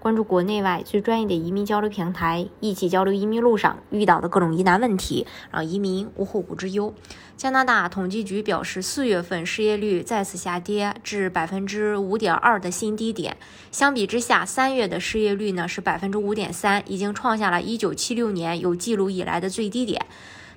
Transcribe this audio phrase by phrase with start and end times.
[0.00, 6.94] 关注国内外最专业的移民交流平台，一起交流移民路上遇到的各种疑难问题，让移民无后顾之忧。
[7.36, 13.36] 加拿大统计局表示，四月份失业率再次下跌至百分之五点二的新低点，
[13.72, 14.46] 相比之下。
[14.46, 20.06] 三月的失业率呢是百分之五点三，已经创下了一九七六年有记录以来的最低点。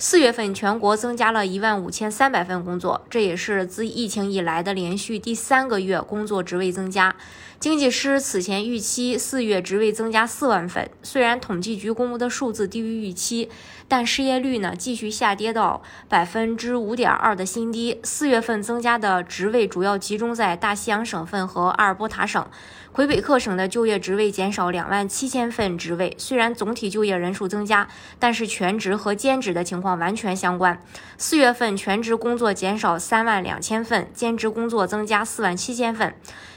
[0.00, 7.16] 四月份全国增加了一万五千三百份工作，这也是自疫情以来的连续第三个月工作职位增加。
[7.58, 13.48] 经济师此前预期四月职位增加四万份，虽然统计局公布的数字低于预期，
[13.88, 17.98] 但失业率呢继续下跌到百分之五点二的新低。
[18.04, 22.46] 四月份增加的职位主要集中在大西洋省份和阿尔伯塔省，
[22.92, 26.14] 魁北克省的就业职位减少两万七千份职位。
[26.16, 27.88] 虽然总体就业人数增加，
[28.20, 30.82] 但是全职和兼职的情况完全相关。
[31.16, 36.14] 四月份全职工作减少三万两千份，兼职工作增加四万七千份。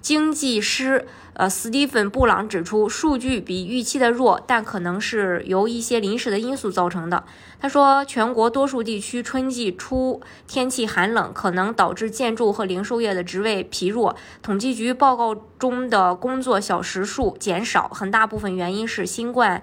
[0.00, 7.24] 经济师呃，斯蒂芬·布朗指出，数据比预期的弱，但可能是由一些临时的因素造成的。
[7.58, 14.14] 他说，全国多数地区春季初天气寒冷，可能导致建筑和零售业的职位疲弱。
[14.42, 19.62] 统计局报告中的工作小时数减少，很大部分原因是新冠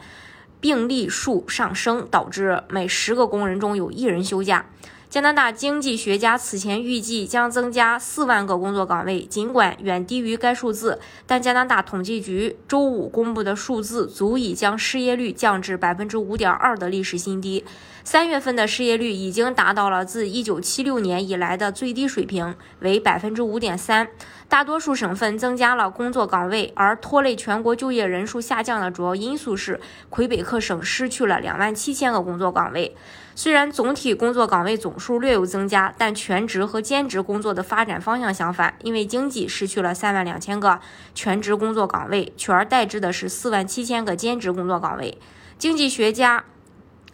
[0.62, 4.68] 病例数上升，导致每十个工人中有一人休假。
[5.12, 17.66] 加拿大经济学家此前预计将增加四万个工作岗位，尽管远低于该数字，但加拿大统计局周五公布的数字足以将失业率降至百分之五点二的历史新低。
[18.06, 24.08] 三月份的失业率已经达到了自一九七六年以来的最低水平，为百分之五点三。
[24.48, 32.96] 大多数省份增加了工作岗位，而拖累全国就业人数下降的主要因素是魁北克省失去了两万七千个工作岗位。
[33.34, 40.80] 虽然总体工作岗位总数略有增加，但全职和兼职工作的发展方向相反，因为经济失去了三万两千个
[41.16, 45.18] 全职工作岗位，取而代之的是四万七千个兼职工作岗位。
[45.58, 46.46] 经济学家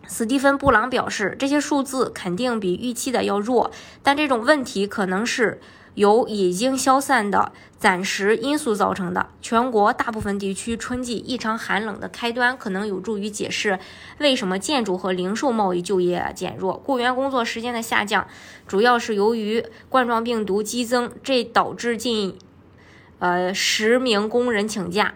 [0.06, 3.72] 斯蒂芬·布朗表示，这些数字肯定比预期的要弱，
[4.04, 5.62] 但这种问题可能是。
[5.98, 9.30] 由已经消散的暂时因素造成的。
[9.42, 13.80] 全国大部分地区春季异常寒冷的开端，可能有助于解释
[14.20, 16.80] 为什么建筑和零售贸易就业减弱。
[16.86, 18.28] 雇员工作时间的下降，
[18.68, 22.38] 主要是由于冠状病毒激增，这导致近
[23.18, 25.16] 呃十名工人请假。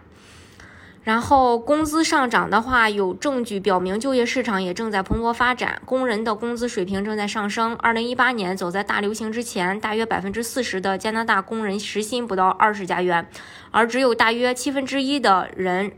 [1.04, 7.76] 然后工资上涨的话，有证据表明就业市场也正在蓬勃发展，工人的工资水平正在上升。
[7.78, 13.28] 二零一八年走在大流行之前，大约百分之四十的加拿大工人时薪不到二十加元，
[13.72, 15.92] 而只有大约七分之一的人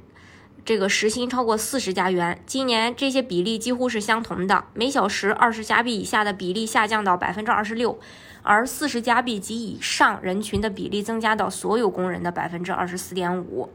[0.64, 2.42] 这个时薪超过四十加元。
[2.46, 8.00] 今年这些比例几乎是相同的，每小时二十加币以下的比例下降到百分之二十六，
[8.42, 13.70] 而四十加币及以上人群的比例增加到所有工人的百分之二十四点五。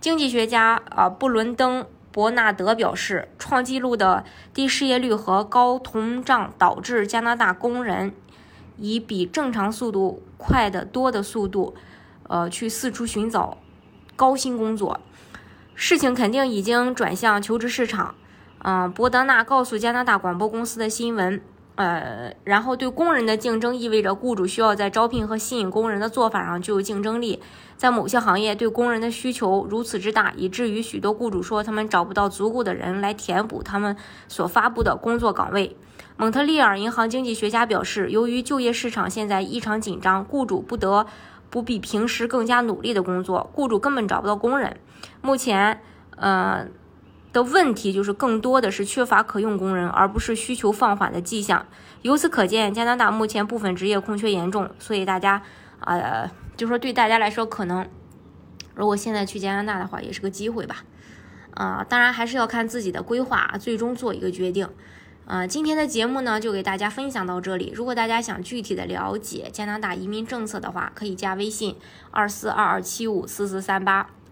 [0.00, 1.82] 经济学家啊，布伦登·
[2.12, 8.12] 伯纳德表示，创纪录的低失业率和高通胀导致加拿大工人
[8.76, 11.74] 以比正常速度快得多的速度，
[12.28, 13.58] 呃，去四处寻找
[14.14, 15.00] 高薪工作。
[15.74, 18.14] 事情肯定已经转向求职市场。
[18.60, 21.40] 嗯，伯德纳告诉加拿大广播公司的新闻。
[21.78, 27.40] 呃，然后对工人的竞争意味着雇主需要在招聘和吸引工人的做法上具有竞争力。
[27.76, 33.96] 在某些行业，对工人的需求如此之大，以至于许多雇主说他们找不到足够的人来填补他们
[34.26, 35.76] 所发布的工作岗位。
[36.16, 41.06] 蒙特利尔银行经济学家表示，由于就业市场现在异常紧张，雇主不得
[41.48, 44.76] 不比平时更加努力的工作，雇主根本找不到工人。
[45.22, 45.80] 目前，
[46.16, 46.66] 呃。
[47.38, 51.64] 的问题就是更多的是缺乏可用工人，而不是需求放缓的迹象。
[52.02, 55.40] 由此可见，加拿大目前部分职业空缺严重，所以大家，
[55.78, 57.86] 呃，就说对大家来说，可能
[58.74, 60.82] 如果现在去加拿大的话，也是个机会吧。
[61.54, 64.68] 啊，当然还是要看自己的规划，最终做一个决定。
[65.24, 67.72] 啊，今天的节目呢，就给大家分享到这里。
[67.72, 71.76] 如果大家想具体的了解加拿大移民政策的话，可以加微信
[72.10, 74.10] 二四二二七五四四三八。